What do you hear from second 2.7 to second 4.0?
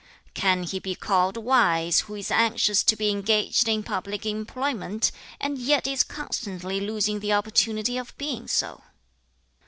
to be engaged in